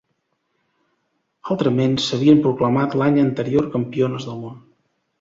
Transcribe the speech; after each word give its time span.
Altrament, 1.57 1.95
s'havien 2.07 2.43
proclamat 2.49 2.99
l'any 3.03 3.23
anterior 3.29 3.73
campiones 3.79 4.31
del 4.33 4.45
món. 4.45 4.63